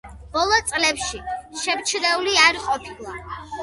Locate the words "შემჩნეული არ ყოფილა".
1.67-3.19